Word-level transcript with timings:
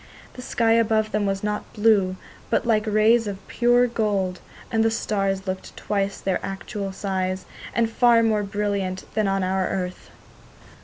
The 0.33 0.41
sky 0.41 0.71
above 0.71 1.11
them 1.11 1.27
was 1.27 1.43
not 1.43 1.73
blue, 1.73 2.15
but 2.49 2.65
like 2.65 2.87
rays 2.87 3.27
of 3.27 3.47
pure 3.47 3.85
gold, 3.85 4.39
and 4.71 4.83
the 4.83 4.89
stars 4.89 5.45
looked 5.45 5.77
twice 5.77 6.19
their 6.19 6.39
usual 6.43 6.91
size, 6.91 7.45
and 7.75 7.87
far 7.87 8.23
more 8.23 8.41
brilliant 8.41 9.03
than 9.13 9.27
on 9.27 9.43
our 9.43 9.67
earth. 9.67 10.09